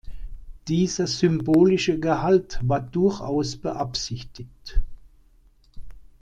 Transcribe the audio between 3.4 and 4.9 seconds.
beabsichtigt.